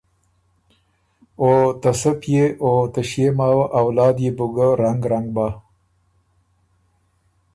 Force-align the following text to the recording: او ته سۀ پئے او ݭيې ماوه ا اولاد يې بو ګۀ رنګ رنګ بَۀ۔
او 1.41 1.49
ته 1.81 1.91
سۀ 1.99 2.11
پئے 2.21 2.43
او 2.63 2.71
ݭيې 3.09 3.27
ماوه 3.37 3.65
ا 3.69 3.71
اولاد 3.83 4.15
يې 4.23 4.31
بو 4.37 4.45
ګۀ 4.55 4.67
رنګ 4.81 5.01
رنګ 5.11 5.27
بَۀ۔ 5.35 5.47